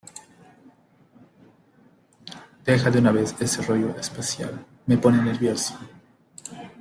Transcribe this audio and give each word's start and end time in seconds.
¡Deja 2.65 2.89
de 2.89 2.97
una 2.97 3.11
vez 3.11 3.35
ese 3.39 3.61
rollo 3.61 3.95
espacial! 3.99 4.65
Me 4.87 4.97
pone 4.97 5.21
nervioso. 5.21 5.77